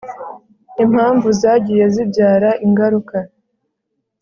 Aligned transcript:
Impamvu 0.83 1.27
zagiye 1.41 1.85
zibyara 1.93 2.49
ingaruka 2.65 3.17